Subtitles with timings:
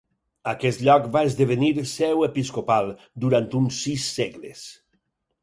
[0.51, 2.91] Aquest lloc va esdevenir seu episcopal
[3.27, 4.67] durant uns sis segles.